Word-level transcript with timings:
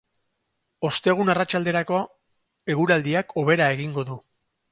Ostegun 0.87 1.29
arratsalderako 1.33 1.99
eguraldiak 2.75 3.37
hobera 3.43 3.71
egingo 3.77 4.09
du. 4.11 4.19